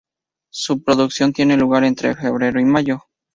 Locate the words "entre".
1.83-2.15